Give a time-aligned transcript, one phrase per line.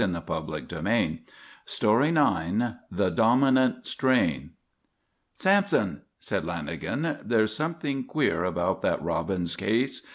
[0.01, 0.19] IX THE
[0.67, 1.27] DOMINANT
[1.65, 4.49] STRAIN IX THE DOMINANT STRAIN
[5.37, 10.01] "Sampson," said Lanagan, "there's something queer about that Robbins case.